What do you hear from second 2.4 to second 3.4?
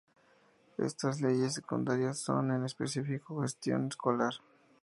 en especifico: